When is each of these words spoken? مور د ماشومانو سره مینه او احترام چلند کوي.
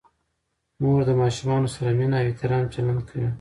مور 0.81 0.99
د 1.09 1.11
ماشومانو 1.21 1.67
سره 1.75 1.89
مینه 1.97 2.17
او 2.19 2.27
احترام 2.29 2.65
چلند 2.73 2.99
کوي. 3.09 3.27